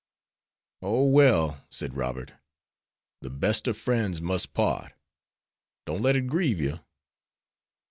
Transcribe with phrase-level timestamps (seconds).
[0.81, 2.31] "O, well," said Robert,
[3.21, 4.93] "the best of friends must part.
[5.85, 6.79] Don't let it grieve you."